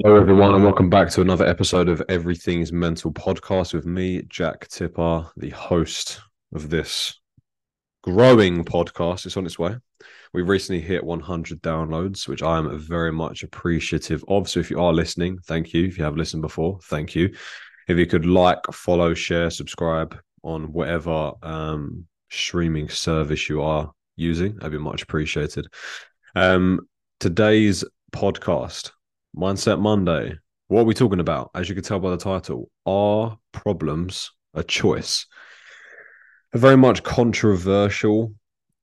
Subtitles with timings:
[0.00, 4.66] Hello, everyone, and welcome back to another episode of Everything's Mental podcast with me, Jack
[4.68, 6.22] Tipper, the host
[6.54, 7.20] of this
[8.02, 9.26] growing podcast.
[9.26, 9.76] It's on its way.
[10.32, 14.48] We've recently hit 100 downloads, which I am very much appreciative of.
[14.48, 15.84] So if you are listening, thank you.
[15.84, 17.34] If you have listened before, thank you.
[17.86, 24.54] If you could like, follow, share, subscribe on whatever um, streaming service you are using,
[24.56, 25.66] that'd be much appreciated.
[26.34, 26.88] Um,
[27.20, 28.92] today's podcast
[29.36, 30.38] Mindset Monday.
[30.68, 31.50] What are we talking about?
[31.54, 35.26] As you can tell by the title, are problems a choice?
[36.52, 38.34] A very much controversial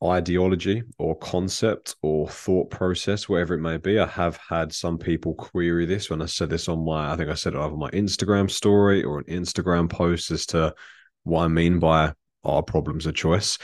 [0.04, 4.00] ideology or concept or thought process, whatever it may be.
[4.00, 7.30] I have had some people query this when I said this on my, I think
[7.30, 10.74] I said it over my Instagram story or an Instagram post as to
[11.26, 12.14] what I mean by
[12.44, 13.58] are problems a choice.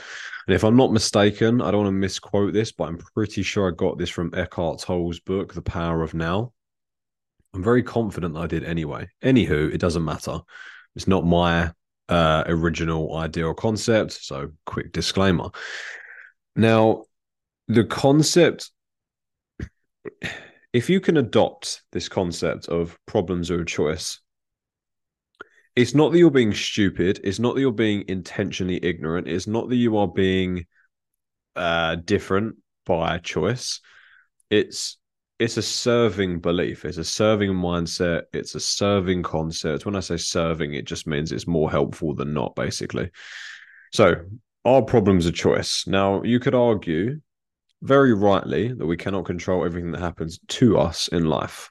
[0.46, 3.68] And if I'm not mistaken, I don't want to misquote this, but I'm pretty sure
[3.68, 6.52] I got this from Eckhart Tolle's book, The Power of Now.
[7.54, 9.08] I'm very confident I did anyway.
[9.22, 10.40] Anywho, it doesn't matter.
[10.94, 11.72] It's not my
[12.08, 14.12] uh, original idea or concept.
[14.12, 15.50] So, quick disclaimer.
[16.54, 17.04] Now,
[17.68, 18.70] the concept,
[20.72, 24.20] if you can adopt this concept of problems are a choice,
[25.74, 27.20] it's not that you're being stupid.
[27.22, 29.28] It's not that you're being intentionally ignorant.
[29.28, 30.64] It's not that you are being
[31.54, 32.56] uh, different
[32.86, 33.80] by choice.
[34.48, 34.96] It's
[35.38, 36.84] it's a serving belief.
[36.84, 38.24] It's a serving mindset.
[38.32, 39.84] It's a serving concept.
[39.84, 43.10] When I say serving, it just means it's more helpful than not, basically.
[43.92, 44.14] So,
[44.64, 45.86] our problem's a choice.
[45.86, 47.20] Now, you could argue
[47.82, 51.70] very rightly that we cannot control everything that happens to us in life.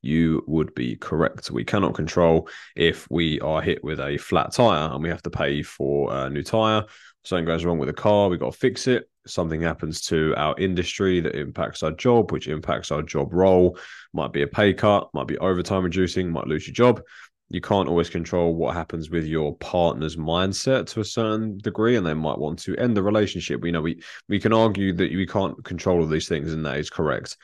[0.00, 1.50] You would be correct.
[1.50, 5.30] We cannot control if we are hit with a flat tire and we have to
[5.30, 6.84] pay for a new tire.
[7.22, 10.54] Something goes wrong with the car, we got to fix it something happens to our
[10.58, 13.78] industry that impacts our job, which impacts our job role,
[14.12, 17.02] might be a pay cut, might be overtime reducing, might lose your job.
[17.50, 22.06] You can't always control what happens with your partner's mindset to a certain degree, and
[22.06, 23.64] they might want to end the relationship.
[23.64, 26.78] You know, we we can argue that we can't control all these things, and that
[26.78, 27.36] is correct.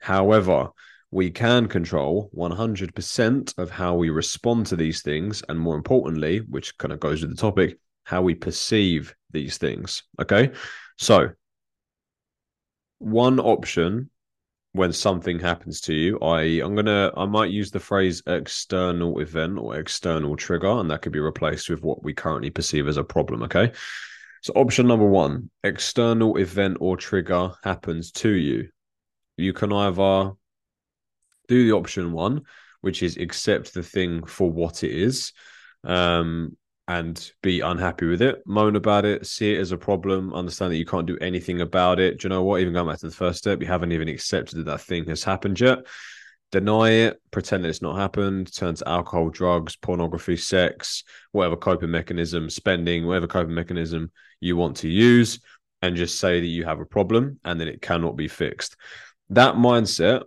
[0.00, 0.70] However,
[1.10, 6.76] we can control 100% of how we respond to these things, and more importantly, which
[6.78, 10.02] kind of goes with the topic, how we perceive these things.
[10.20, 10.50] Okay.
[10.96, 11.30] So,
[12.98, 14.10] one option
[14.72, 19.56] when something happens to you, i.e., I'm gonna, I might use the phrase external event
[19.58, 23.04] or external trigger, and that could be replaced with what we currently perceive as a
[23.04, 23.44] problem.
[23.44, 23.72] Okay.
[24.42, 28.68] So, option number one external event or trigger happens to you.
[29.36, 30.32] You can either
[31.48, 32.42] do the option one,
[32.80, 35.32] which is accept the thing for what it is.
[35.84, 36.56] Um,
[36.86, 40.76] and be unhappy with it, moan about it, see it as a problem, understand that
[40.76, 42.20] you can't do anything about it.
[42.20, 42.60] Do you know what?
[42.60, 45.24] Even going back to the first step, you haven't even accepted that that thing has
[45.24, 45.78] happened yet.
[46.52, 51.90] Deny it, pretend that it's not happened, turn to alcohol, drugs, pornography, sex, whatever coping
[51.90, 55.40] mechanism, spending, whatever coping mechanism you want to use,
[55.80, 58.76] and just say that you have a problem and then it cannot be fixed.
[59.30, 60.22] That mindset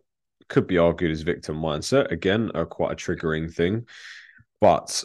[0.49, 2.11] could be argued as victim mindset.
[2.11, 3.85] Again, a quite a triggering thing.
[4.59, 5.03] But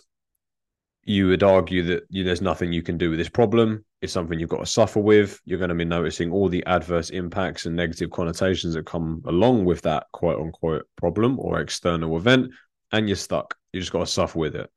[1.05, 3.85] you would argue that you, there's nothing you can do with this problem.
[4.01, 5.41] It's something you've got to suffer with.
[5.45, 9.65] You're going to be noticing all the adverse impacts and negative connotations that come along
[9.65, 12.53] with that quote unquote problem or external event,
[12.93, 13.57] and you're stuck.
[13.73, 14.71] You just got to suffer with it.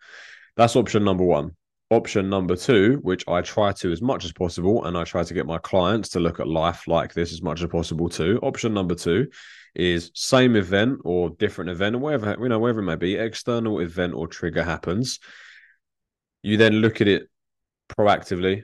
[0.57, 1.55] That's option number one.
[1.91, 5.33] Option number two, which I try to as much as possible, and I try to
[5.33, 8.39] get my clients to look at life like this as much as possible too.
[8.41, 9.27] Option number two
[9.75, 13.79] is same event or different event, or whatever you know, wherever it may be, external
[13.81, 15.19] event or trigger happens
[16.45, 17.27] you then look at it
[17.97, 18.61] proactively,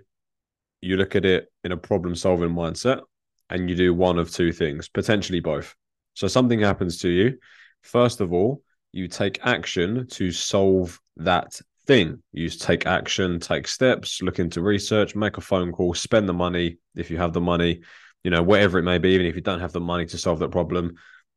[0.81, 3.01] you look at it in a problem solving mindset,
[3.49, 5.75] and you do one of two things, potentially both.
[6.13, 7.39] So something happens to you.
[7.81, 8.61] First of all,
[8.91, 12.21] you take action to solve that thing.
[12.33, 16.77] You take action, take steps, look into research, make a phone call, spend the money
[16.95, 17.81] if you have the money,
[18.23, 20.37] you know, whatever it may be, even if you don't have the money to solve
[20.39, 20.93] that problem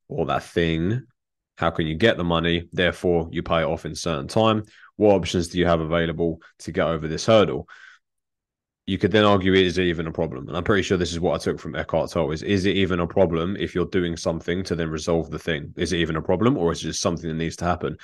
[0.09, 1.07] or that thing,
[1.57, 2.69] how can you get the money?
[2.71, 4.65] Therefore, you pay it off in certain time.
[4.97, 7.69] What options do you have available to get over this hurdle?
[8.87, 10.47] You could then argue, is it even a problem?
[10.47, 12.77] And I'm pretty sure this is what I took from Eckhart Tolle: is is it
[12.77, 15.73] even a problem if you're doing something to then resolve the thing?
[15.77, 17.97] Is it even a problem, or is it just something that needs to happen?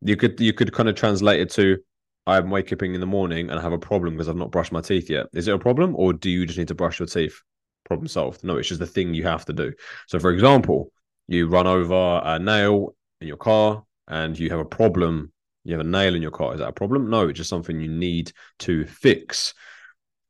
[0.00, 1.78] You could you could kind of translate it to
[2.26, 4.72] I'm waking up in the morning and I have a problem because I've not brushed
[4.72, 5.26] my teeth yet.
[5.32, 7.40] Is it a problem, or do you just need to brush your teeth?
[7.84, 8.44] Problem solved.
[8.44, 9.72] No, it's just the thing you have to do.
[10.06, 10.92] So, for example,
[11.26, 15.32] you run over a nail in your car and you have a problem,
[15.64, 16.54] you have a nail in your car.
[16.54, 17.08] Is that a problem?
[17.10, 19.54] No, it's just something you need to fix.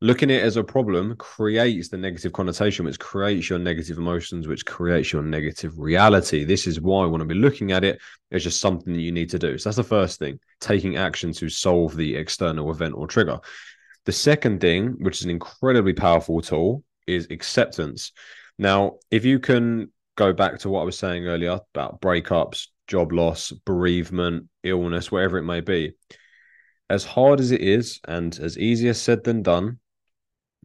[0.02, 4.48] looking at it as a problem creates the negative connotation, which creates your negative emotions,
[4.48, 6.44] which creates your negative reality.
[6.44, 8.00] This is why I want to be looking at it
[8.32, 9.56] as just something that you need to do.
[9.56, 13.38] So that's the first thing, taking action to solve the external event or trigger.
[14.04, 18.10] The second thing, which is an incredibly powerful tool, is acceptance.
[18.58, 23.12] Now, if you can go back to what I was saying earlier about breakups, job
[23.12, 25.92] loss, bereavement, illness, whatever it may be,
[26.90, 29.78] as hard as it is and as easier said than done,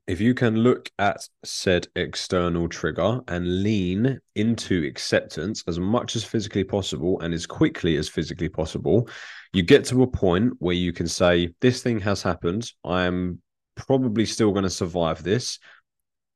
[0.07, 6.23] if you can look at said external trigger and lean into acceptance as much as
[6.23, 9.09] physically possible and as quickly as physically possible,
[9.51, 12.71] you get to a point where you can say, This thing has happened.
[12.85, 13.41] I'm
[13.75, 15.59] probably still going to survive this.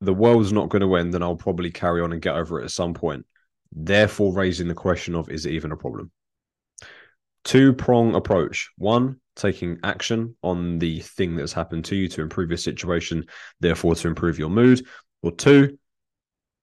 [0.02, 2.64] The world's not going to end, and I'll probably carry on and get over it
[2.64, 3.24] at some point.
[3.72, 6.10] Therefore, raising the question of, Is it even a problem?
[7.44, 8.70] Two prong approach.
[8.76, 13.24] One, taking action on the thing that's happened to you to improve your situation,
[13.60, 14.86] therefore to improve your mood.
[15.22, 15.78] Or two,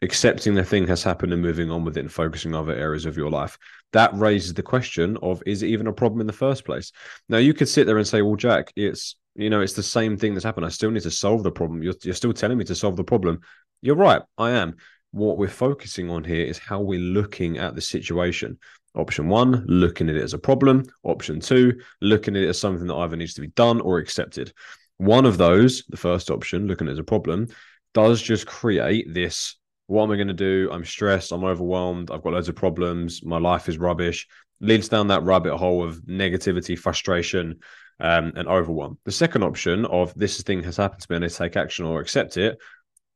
[0.01, 3.05] accepting the thing has happened and moving on with it and focusing on other areas
[3.05, 3.57] of your life.
[3.91, 6.91] That raises the question of is it even a problem in the first place?
[7.27, 10.17] Now you could sit there and say, well, Jack, it's you know, it's the same
[10.17, 10.65] thing that's happened.
[10.65, 11.81] I still need to solve the problem.
[11.81, 13.39] You're, you're still telling me to solve the problem.
[13.81, 14.75] You're right, I am.
[15.11, 18.57] What we're focusing on here is how we're looking at the situation.
[18.95, 20.83] Option one, looking at it as a problem.
[21.03, 24.53] Option two, looking at it as something that either needs to be done or accepted.
[24.97, 27.47] One of those, the first option, looking at it as a problem,
[27.93, 29.55] does just create this
[29.89, 30.69] what am I going to do?
[30.71, 31.31] I'm stressed.
[31.31, 32.11] I'm overwhelmed.
[32.11, 33.25] I've got loads of problems.
[33.25, 34.27] My life is rubbish.
[34.61, 37.57] Leads down that rabbit hole of negativity, frustration,
[37.99, 38.99] um, and overwhelm.
[39.05, 42.01] The second option of this thing has happened to me and I take action or
[42.01, 42.59] accept it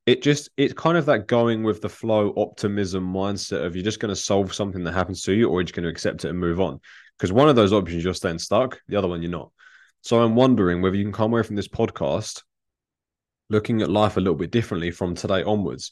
[0.06, 4.00] it just it's kind of that going with the flow optimism mindset of you're just
[4.00, 6.30] going to solve something that happens to you or you're just going to accept it
[6.30, 6.80] and move on.
[7.18, 9.52] Because one of those options you're staying stuck the other one you're not.
[10.02, 12.44] So i'm wondering whether you can come away from this podcast
[13.50, 15.92] looking at life a little bit differently from today onwards.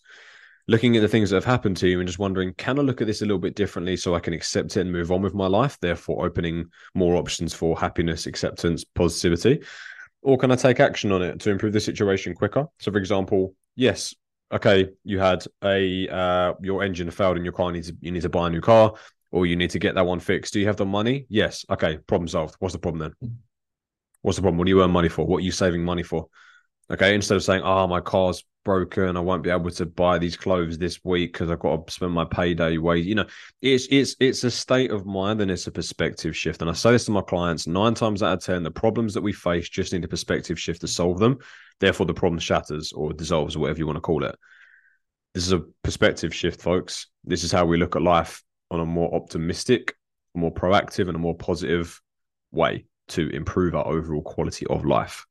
[0.68, 3.02] Looking at the things that have happened to you and just wondering can i look
[3.02, 5.34] at this a little bit differently so i can accept it and move on with
[5.34, 9.62] my life therefore opening more options for happiness acceptance positivity?
[10.22, 12.68] Or can i take action on it to improve the situation quicker?
[12.80, 14.16] So for example yes,
[14.52, 18.30] okay, you had a uh, your engine failed in your car, needs you need to
[18.30, 18.94] buy a new car,
[19.32, 20.54] or you need to get that one fixed.
[20.54, 21.26] Do you have the money?
[21.30, 21.66] Yes.
[21.70, 22.56] Okay, problem solved.
[22.60, 23.32] What's the problem then?
[24.22, 24.58] What's the problem?
[24.58, 25.26] What do you earn money for?
[25.26, 26.28] What are you saving money for?
[26.92, 29.18] Okay, instead of saying, "Oh, my car's broken.
[29.18, 32.12] I won't be able to buy these clothes this week because I've got to spend
[32.12, 33.28] my payday wage." You know,
[33.62, 36.62] it's it's it's a state of mind and it's a perspective shift.
[36.62, 39.22] And I say this to my clients nine times out of ten: the problems that
[39.22, 41.38] we face just need a perspective shift to solve them.
[41.80, 44.36] Therefore, the problem shatters or dissolves, or whatever you want to call it.
[45.34, 47.08] This is a perspective shift, folks.
[47.24, 49.96] This is how we look at life on a more optimistic,
[50.36, 52.02] more proactive, and a more positive
[52.52, 55.26] way to improve our overall quality of life.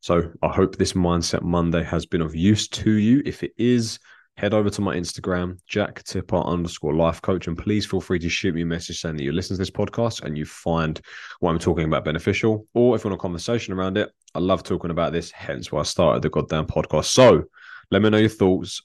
[0.00, 3.22] So I hope this Mindset Monday has been of use to you.
[3.24, 3.98] If it is,
[4.36, 8.28] head over to my Instagram, Jack Tipper underscore life coach, and please feel free to
[8.28, 11.00] shoot me a message saying that you listen to this podcast and you find
[11.40, 12.66] what I'm talking about beneficial.
[12.74, 15.80] Or if you want a conversation around it, I love talking about this, hence why
[15.80, 17.06] I started the goddamn podcast.
[17.06, 17.44] So
[17.90, 18.82] let me know your thoughts.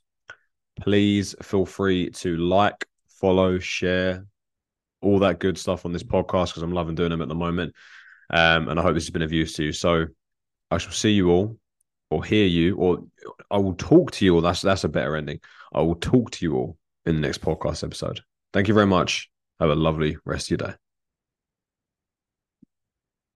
[0.79, 4.25] Please feel free to like, follow, share,
[5.01, 7.73] all that good stuff on this podcast because I'm loving doing them at the moment.
[8.29, 9.73] Um, and I hope this has been of use to you.
[9.73, 10.05] So
[10.71, 11.57] I shall see you all
[12.09, 13.03] or hear you or
[13.49, 14.41] I will talk to you all.
[14.41, 15.39] That's that's a better ending.
[15.73, 18.21] I will talk to you all in the next podcast episode.
[18.53, 19.29] Thank you very much.
[19.59, 20.75] Have a lovely rest of your day.